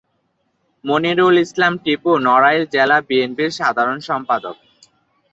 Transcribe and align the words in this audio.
মনিরুল 0.85 1.35
ইসলাম 1.45 1.73
টিপু 1.83 2.11
নড়াইল 2.27 2.63
জেলা 2.73 2.97
বিএনপির 3.07 3.51
সাধারণ 3.59 3.97
সম্পাদক। 4.09 4.55